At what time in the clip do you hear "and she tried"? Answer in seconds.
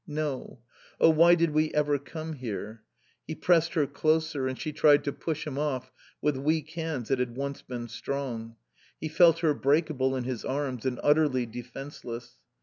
4.47-5.03